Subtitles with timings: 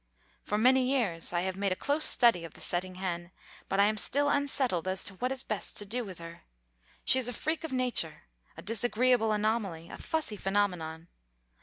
[0.41, 3.29] For many years I have made a close study of the setting hen,
[3.69, 6.41] but I am still unsettled as to what is best to do with her.
[7.05, 8.23] She is a freak of nature,
[8.57, 11.07] a disagreeable anomaly, a fussy phenomenon.